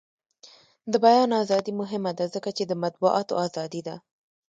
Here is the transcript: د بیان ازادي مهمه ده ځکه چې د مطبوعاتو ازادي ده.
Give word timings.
د 0.91 0.93
بیان 1.05 1.29
ازادي 1.43 1.71
مهمه 1.81 2.11
ده 2.17 2.25
ځکه 2.35 2.49
چې 2.57 2.63
د 2.65 2.73
مطبوعاتو 2.83 3.33
ازادي 3.45 3.81
ده. 3.87 3.95